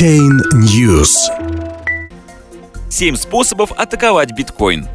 Chain 0.00 0.40
News. 0.54 1.14
Семь 2.90 3.14
способов 3.14 3.70
атаковать 3.76 4.32
биткоин. 4.32 4.88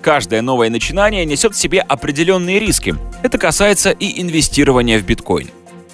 Каждое 0.00 0.40
новое 0.40 0.70
начинание 0.70 1.26
несет 1.26 1.54
в 1.54 1.58
себе 1.58 1.82
определенные 1.82 2.58
риски. 2.58 2.94
Это 3.22 3.36
касается 3.36 3.90
и 3.90 4.22
инвестирования 4.22 4.98
в 4.98 5.04
биткоин. 5.04 5.50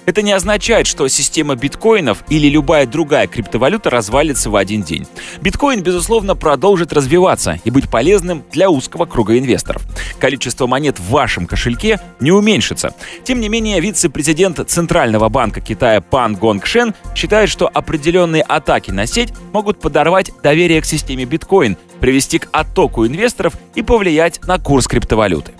Это 0.09 0.23
не 0.23 0.31
означает, 0.31 0.87
что 0.87 1.07
система 1.07 1.53
биткоинов 1.53 2.23
или 2.29 2.47
любая 2.47 2.87
другая 2.87 3.27
криптовалюта 3.27 3.91
развалится 3.91 4.49
в 4.49 4.55
один 4.55 4.81
день. 4.81 5.05
Биткоин, 5.43 5.83
безусловно, 5.83 6.35
продолжит 6.35 6.91
развиваться 6.93 7.59
и 7.63 7.69
быть 7.69 7.91
полезным 7.91 8.43
для 8.51 8.71
узкого 8.71 9.05
круга 9.05 9.37
инвесторов. 9.37 9.83
Количество 10.17 10.65
монет 10.65 10.97
в 10.97 11.11
вашем 11.11 11.45
кошельке 11.45 11.99
не 12.19 12.31
уменьшится. 12.31 12.95
Тем 13.23 13.39
не 13.39 13.49
менее, 13.49 13.79
вице-президент 13.81 14.67
Центрального 14.67 15.29
банка 15.29 15.61
Китая 15.61 16.01
Пан 16.01 16.35
Гонгшен 16.35 16.95
считает, 17.13 17.51
что 17.51 17.69
определенные 17.71 18.41
атаки 18.41 18.89
на 18.89 19.05
сеть 19.05 19.31
могут 19.53 19.79
подорвать 19.79 20.31
доверие 20.41 20.81
к 20.81 20.85
системе 20.85 21.25
биткоин, 21.25 21.77
привести 21.99 22.39
к 22.39 22.49
оттоку 22.51 23.05
инвесторов 23.05 23.53
и 23.75 23.83
повлиять 23.83 24.41
на 24.47 24.57
курс 24.57 24.87
криптовалюты. 24.87 25.51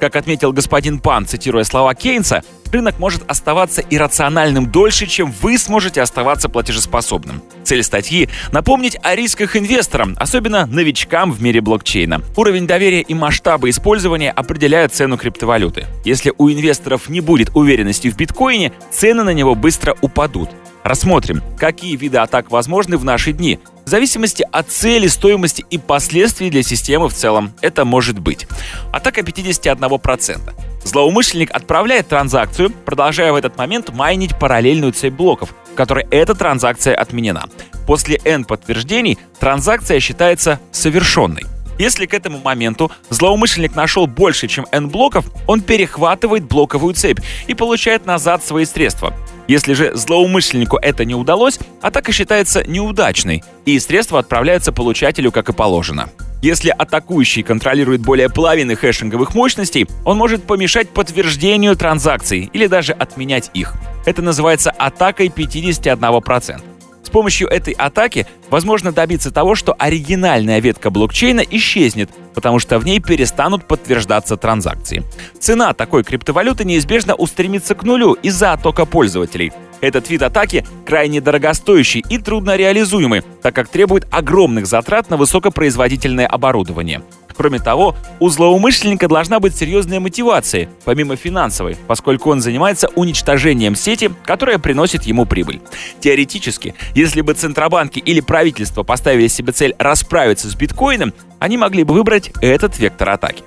Как 0.00 0.14
отметил 0.14 0.52
господин 0.52 1.00
Пан, 1.00 1.26
цитируя 1.26 1.64
слова 1.64 1.92
Кейнса, 1.94 2.42
рынок 2.72 2.98
может 2.98 3.22
оставаться 3.28 3.82
иррациональным 3.82 4.70
дольше, 4.70 5.06
чем 5.06 5.32
вы 5.42 5.58
сможете 5.58 6.02
оставаться 6.02 6.48
платежеспособным. 6.48 7.42
Цель 7.64 7.82
статьи— 7.82 8.28
напомнить 8.52 8.98
о 9.02 9.14
рисках 9.14 9.56
инвесторам, 9.56 10.16
особенно 10.18 10.66
новичкам 10.66 11.32
в 11.32 11.42
мире 11.42 11.60
блокчейна. 11.60 12.22
Уровень 12.36 12.66
доверия 12.66 13.00
и 13.00 13.14
масштабы 13.14 13.70
использования 13.70 14.30
определяют 14.30 14.94
цену 14.94 15.18
криптовалюты. 15.18 15.86
Если 16.04 16.32
у 16.36 16.50
инвесторов 16.50 17.08
не 17.08 17.20
будет 17.20 17.50
уверенности 17.54 18.08
в 18.08 18.16
биткоине, 18.16 18.72
цены 18.90 19.22
на 19.22 19.34
него 19.34 19.54
быстро 19.54 19.96
упадут. 20.00 20.50
Рассмотрим, 20.84 21.42
какие 21.58 21.96
виды 21.96 22.18
атак 22.18 22.50
возможны 22.50 22.96
в 22.96 23.04
наши 23.04 23.32
дни. 23.32 23.58
В 23.84 23.90
зависимости 23.90 24.46
от 24.50 24.68
цели, 24.70 25.06
стоимости 25.06 25.64
и 25.70 25.78
последствий 25.78 26.50
для 26.50 26.62
системы 26.62 27.08
в 27.08 27.14
целом 27.14 27.52
это 27.60 27.84
может 27.84 28.18
быть. 28.18 28.46
Атака 28.92 29.20
51%. 29.20 30.67
Злоумышленник 30.84 31.50
отправляет 31.50 32.08
транзакцию, 32.08 32.70
продолжая 32.70 33.32
в 33.32 33.36
этот 33.36 33.56
момент 33.56 33.92
майнить 33.92 34.38
параллельную 34.38 34.92
цепь 34.92 35.14
блоков, 35.14 35.54
в 35.72 35.74
которой 35.74 36.06
эта 36.10 36.34
транзакция 36.34 36.94
отменена. 36.94 37.44
После 37.86 38.20
N 38.24 38.44
подтверждений 38.44 39.18
транзакция 39.38 40.00
считается 40.00 40.60
совершенной. 40.72 41.44
Если 41.78 42.06
к 42.06 42.14
этому 42.14 42.38
моменту 42.38 42.90
злоумышленник 43.08 43.76
нашел 43.76 44.08
больше, 44.08 44.48
чем 44.48 44.66
N 44.72 44.88
блоков, 44.88 45.26
он 45.46 45.60
перехватывает 45.60 46.44
блоковую 46.44 46.94
цепь 46.94 47.20
и 47.46 47.54
получает 47.54 48.04
назад 48.04 48.44
свои 48.44 48.64
средства. 48.64 49.14
Если 49.48 49.72
же 49.72 49.96
злоумышленнику 49.96 50.76
это 50.76 51.06
не 51.06 51.14
удалось, 51.14 51.58
атака 51.80 52.12
считается 52.12 52.62
неудачной, 52.68 53.42
и 53.64 53.78
средства 53.78 54.18
отправляются 54.18 54.72
получателю, 54.72 55.32
как 55.32 55.48
и 55.48 55.54
положено. 55.54 56.10
Если 56.42 56.68
атакующий 56.68 57.42
контролирует 57.42 58.02
более 58.02 58.28
половины 58.28 58.76
хэшинговых 58.76 59.34
мощностей, 59.34 59.88
он 60.04 60.18
может 60.18 60.44
помешать 60.44 60.90
подтверждению 60.90 61.74
транзакций 61.76 62.50
или 62.52 62.66
даже 62.66 62.92
отменять 62.92 63.50
их. 63.54 63.74
Это 64.04 64.22
называется 64.22 64.70
атакой 64.70 65.28
51%. 65.28 66.60
С 67.08 67.10
помощью 67.10 67.48
этой 67.48 67.72
атаки 67.72 68.26
возможно 68.50 68.92
добиться 68.92 69.30
того, 69.30 69.54
что 69.54 69.74
оригинальная 69.78 70.60
ветка 70.60 70.90
блокчейна 70.90 71.40
исчезнет, 71.40 72.10
потому 72.34 72.58
что 72.58 72.78
в 72.78 72.84
ней 72.84 73.00
перестанут 73.00 73.64
подтверждаться 73.64 74.36
транзакции. 74.36 75.02
Цена 75.40 75.72
такой 75.72 76.04
криптовалюты 76.04 76.66
неизбежно 76.66 77.14
устремится 77.14 77.74
к 77.74 77.82
нулю 77.82 78.12
из-за 78.12 78.52
оттока 78.52 78.84
пользователей. 78.84 79.52
Этот 79.80 80.10
вид 80.10 80.20
атаки 80.20 80.66
крайне 80.84 81.22
дорогостоящий 81.22 82.04
и 82.06 82.18
трудно 82.18 82.56
реализуемый, 82.56 83.22
так 83.40 83.54
как 83.54 83.68
требует 83.68 84.06
огромных 84.10 84.66
затрат 84.66 85.08
на 85.08 85.16
высокопроизводительное 85.16 86.26
оборудование. 86.26 87.00
Кроме 87.38 87.60
того, 87.60 87.94
у 88.18 88.28
злоумышленника 88.28 89.06
должна 89.06 89.38
быть 89.38 89.56
серьезная 89.56 90.00
мотивация, 90.00 90.68
помимо 90.84 91.14
финансовой, 91.14 91.76
поскольку 91.86 92.32
он 92.32 92.40
занимается 92.40 92.88
уничтожением 92.96 93.76
сети, 93.76 94.10
которая 94.24 94.58
приносит 94.58 95.04
ему 95.04 95.24
прибыль. 95.24 95.60
Теоретически, 96.00 96.74
если 96.96 97.20
бы 97.20 97.34
центробанки 97.34 98.00
или 98.00 98.18
правительство 98.18 98.82
поставили 98.82 99.28
себе 99.28 99.52
цель 99.52 99.76
расправиться 99.78 100.50
с 100.50 100.56
биткоином, 100.56 101.14
они 101.38 101.56
могли 101.56 101.84
бы 101.84 101.94
выбрать 101.94 102.32
этот 102.40 102.76
вектор 102.80 103.10
атаки. 103.10 103.44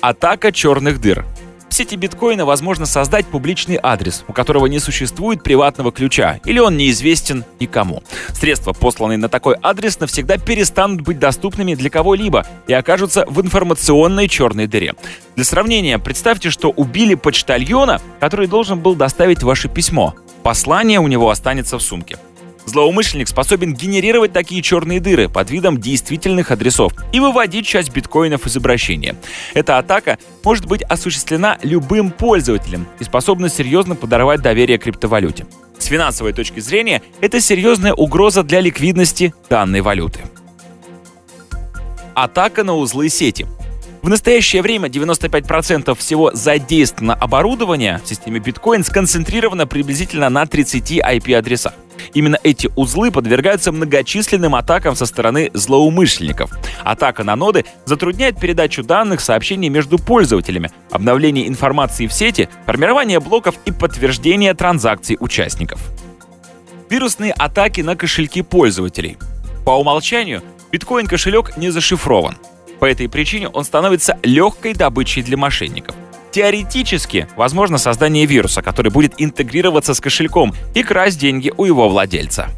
Атака 0.00 0.50
черных 0.50 1.02
дыр– 1.02 1.26
в 1.74 1.76
сети 1.76 1.96
биткоина 1.96 2.44
возможно 2.44 2.86
создать 2.86 3.26
публичный 3.26 3.80
адрес, 3.82 4.24
у 4.28 4.32
которого 4.32 4.66
не 4.66 4.78
существует 4.78 5.42
приватного 5.42 5.90
ключа, 5.90 6.38
или 6.44 6.60
он 6.60 6.76
неизвестен 6.76 7.44
никому. 7.58 8.04
Средства, 8.28 8.72
посланные 8.72 9.18
на 9.18 9.28
такой 9.28 9.56
адрес, 9.60 9.98
навсегда 9.98 10.38
перестанут 10.38 11.00
быть 11.00 11.18
доступными 11.18 11.74
для 11.74 11.90
кого-либо 11.90 12.46
и 12.68 12.72
окажутся 12.72 13.24
в 13.26 13.40
информационной 13.40 14.28
черной 14.28 14.68
дыре. 14.68 14.94
Для 15.34 15.44
сравнения, 15.44 15.98
представьте, 15.98 16.50
что 16.50 16.70
убили 16.70 17.16
почтальона, 17.16 18.00
который 18.20 18.46
должен 18.46 18.78
был 18.78 18.94
доставить 18.94 19.42
ваше 19.42 19.68
письмо. 19.68 20.14
Послание 20.44 21.00
у 21.00 21.08
него 21.08 21.28
останется 21.28 21.76
в 21.76 21.82
сумке. 21.82 22.18
Злоумышленник 22.66 23.28
способен 23.28 23.74
генерировать 23.74 24.32
такие 24.32 24.62
черные 24.62 25.00
дыры 25.00 25.28
под 25.28 25.50
видом 25.50 25.78
действительных 25.78 26.50
адресов 26.50 26.92
и 27.12 27.20
выводить 27.20 27.66
часть 27.66 27.92
биткоинов 27.92 28.46
из 28.46 28.56
обращения. 28.56 29.16
Эта 29.52 29.78
атака 29.78 30.18
может 30.42 30.66
быть 30.66 30.82
осуществлена 30.82 31.58
любым 31.62 32.10
пользователем 32.10 32.86
и 33.00 33.04
способна 33.04 33.48
серьезно 33.48 33.94
подорвать 33.94 34.40
доверие 34.40 34.78
криптовалюте. 34.78 35.46
С 35.78 35.86
финансовой 35.86 36.32
точки 36.32 36.60
зрения, 36.60 37.02
это 37.20 37.40
серьезная 37.40 37.92
угроза 37.92 38.42
для 38.42 38.60
ликвидности 38.60 39.34
данной 39.50 39.82
валюты. 39.82 40.20
Атака 42.14 42.64
на 42.64 42.74
узлы 42.74 43.08
сети– 43.08 43.46
в 44.04 44.08
настоящее 44.10 44.60
время 44.60 44.90
95% 44.90 45.96
всего 45.96 46.30
задействованного 46.34 47.18
оборудования 47.18 48.02
в 48.04 48.06
системе 48.06 48.38
биткоин 48.38 48.84
сконцентрировано 48.84 49.66
приблизительно 49.66 50.28
на 50.28 50.44
30 50.44 50.98
IP-адресах. 50.98 51.72
Именно 52.12 52.38
эти 52.42 52.68
узлы 52.76 53.10
подвергаются 53.10 53.72
многочисленным 53.72 54.56
атакам 54.56 54.94
со 54.94 55.06
стороны 55.06 55.50
злоумышленников. 55.54 56.50
Атака 56.82 57.24
на 57.24 57.34
ноды 57.34 57.64
затрудняет 57.86 58.38
передачу 58.38 58.84
данных, 58.84 59.22
сообщений 59.22 59.70
между 59.70 59.98
пользователями, 59.98 60.70
обновление 60.90 61.48
информации 61.48 62.06
в 62.06 62.12
сети, 62.12 62.50
формирование 62.66 63.20
блоков 63.20 63.54
и 63.64 63.72
подтверждение 63.72 64.52
транзакций 64.52 65.16
участников. 65.18 65.80
Вирусные 66.90 67.32
атаки 67.32 67.80
на 67.80 67.96
кошельки 67.96 68.42
пользователей. 68.42 69.16
По 69.64 69.70
умолчанию 69.70 70.42
биткоин-кошелек 70.72 71.56
не 71.56 71.70
зашифрован. 71.70 72.36
По 72.80 72.86
этой 72.86 73.08
причине 73.08 73.48
он 73.48 73.64
становится 73.64 74.18
легкой 74.22 74.74
добычей 74.74 75.22
для 75.22 75.36
мошенников. 75.36 75.96
Теоретически 76.30 77.28
возможно 77.36 77.78
создание 77.78 78.26
вируса, 78.26 78.60
который 78.60 78.90
будет 78.90 79.14
интегрироваться 79.18 79.94
с 79.94 80.00
кошельком 80.00 80.52
и 80.74 80.82
красть 80.82 81.18
деньги 81.18 81.52
у 81.56 81.64
его 81.64 81.88
владельца. 81.88 82.48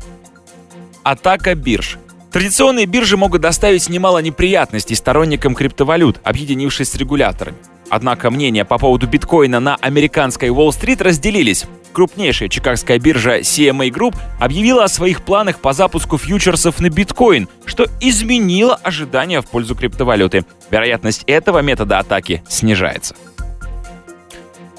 Атака 1.02 1.54
бирж. 1.54 1.98
Традиционные 2.32 2.86
биржи 2.86 3.16
могут 3.16 3.42
доставить 3.42 3.88
немало 3.88 4.18
неприятностей 4.18 4.94
сторонникам 4.94 5.54
криптовалют, 5.54 6.20
объединившись 6.24 6.90
с 6.90 6.94
регуляторами. 6.96 7.56
Однако 7.88 8.30
мнения 8.30 8.64
по 8.64 8.78
поводу 8.78 9.06
биткоина 9.06 9.60
на 9.60 9.76
американской 9.76 10.50
Уолл-стрит 10.50 11.00
разделились. 11.00 11.66
Крупнейшая 11.92 12.48
чикагская 12.48 12.98
биржа 12.98 13.40
CMA 13.40 13.88
Group 13.90 14.16
объявила 14.38 14.84
о 14.84 14.88
своих 14.88 15.22
планах 15.22 15.60
по 15.60 15.72
запуску 15.72 16.18
фьючерсов 16.18 16.80
на 16.80 16.90
биткоин, 16.90 17.48
что 17.64 17.86
изменило 18.00 18.74
ожидания 18.82 19.40
в 19.40 19.46
пользу 19.46 19.74
криптовалюты. 19.74 20.44
Вероятность 20.70 21.24
этого 21.26 21.60
метода 21.60 21.98
атаки 21.98 22.42
снижается. 22.48 23.14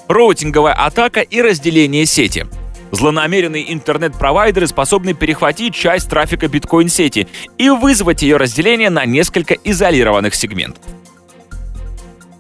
Роутинговая 0.08 0.74
атака 0.74 1.22
и 1.22 1.42
разделение 1.42 2.06
сети. 2.06 2.46
Злонамеренные 2.92 3.74
интернет-провайдеры 3.74 4.68
способны 4.68 5.14
перехватить 5.14 5.74
часть 5.74 6.10
трафика 6.10 6.48
биткоин-сети 6.48 7.28
и 7.58 7.70
вызвать 7.70 8.22
ее 8.22 8.38
разделение 8.38 8.90
на 8.90 9.06
несколько 9.06 9.56
изолированных 9.56 10.36
сегментов. 10.36 10.84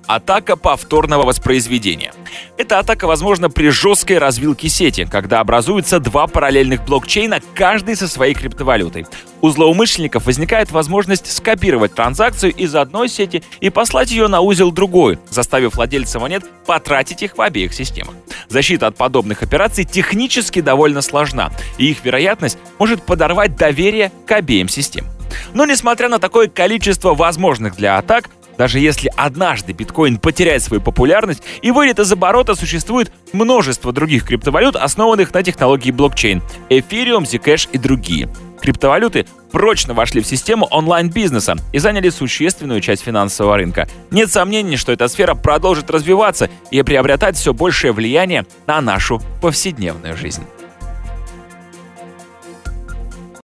Атака 0.07 0.56
повторного 0.56 1.25
воспроизведения. 1.25 2.13
Эта 2.57 2.80
атака 2.80 3.07
возможна 3.07 3.50
при 3.50 3.68
жесткой 3.68 4.19
развилке 4.19 4.69
сети, 4.69 5.06
когда 5.09 5.42
образуются 5.42 6.00
два 6.00 6.27
параллельных 6.27 6.86
блокчейна, 6.86 7.42
каждый 7.54 7.98
со 7.98 8.07
своей 8.07 8.33
криптовалютой. 8.33 9.06
У 9.42 9.50
злоумышленников 9.50 10.25
возникает 10.25 10.71
возможность 10.71 11.30
скопировать 11.30 11.94
транзакцию 11.94 12.54
из 12.54 12.74
одной 12.74 13.09
сети 13.09 13.44
и 13.59 13.69
послать 13.69 14.09
ее 14.09 14.30
на 14.30 14.39
узел 14.39 14.71
другой, 14.71 15.19
заставив 15.30 15.75
владельца 15.75 16.19
монет 16.19 16.45
потратить 16.65 17.21
их 17.21 17.38
в 17.38 17.42
обеих 17.42 17.74
системах. 17.74 18.15
Защита 18.48 18.88
от 18.88 18.95
подобных 18.95 19.44
операций 19.44 19.83
технически 19.83 20.62
довольно 20.62 21.01
сложна, 21.01 21.51
и 21.77 21.92
их 21.92 22.06
вероятность 22.06 22.57
может 22.80 23.03
подорвать 23.03 23.57
доверие 23.57 24.13
к 24.25 24.31
обеим 24.31 24.69
системам. 24.69 25.12
Но 25.53 25.65
несмотря 25.65 26.10
на 26.10 26.19
такое 26.19 26.48
количество 26.48 27.13
возможных 27.13 27.75
для 27.75 27.98
атак, 27.98 28.30
Даже 28.57 28.80
если 28.80 29.12
однажды 29.15 29.74
биткоин 29.74 30.18
потеряет 30.18 30.63
свою 30.63 30.81
популярность 30.81 31.44
и 31.62 31.71
выйдет 31.71 32.00
из 32.00 32.12
оборота, 32.12 32.56
существует 32.56 33.12
множество 33.33 33.92
других 33.92 34.25
криптовалют, 34.25 34.75
основанных 34.75 35.33
на 35.33 35.44
технологии 35.44 35.92
блокчейн– 35.92 36.42
Ethereum, 36.69 37.24
Zcash 37.24 37.69
и 37.71 37.77
другие. 37.77 38.30
Криптовалюты 38.59 39.27
прочно 39.51 39.94
вошли 39.94 40.21
в 40.21 40.27
систему 40.27 40.68
онлайн-бизнеса 40.71 41.56
и 41.71 41.80
заняли 41.80 42.09
существенную 42.09 42.81
часть 42.81 43.04
финансового 43.04 43.57
рынка. 43.57 43.88
Нет 44.09 44.31
сомнений, 44.31 44.77
что 44.77 44.92
эта 44.92 45.07
сфера 45.07 45.36
продолжит 45.36 45.92
развиваться 45.92 46.50
и 46.71 46.81
приобретать 46.81 47.38
все 47.38 47.53
большее 47.53 47.94
влияние 47.94 48.45
на 48.65 48.81
нашу 48.81 49.21
повседневную 49.42 50.18
жизнь. 50.18 50.44